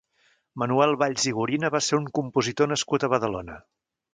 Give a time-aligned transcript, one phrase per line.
[0.61, 3.61] Manuel Valls i Gorina va ser un compositor nascut a Badalona.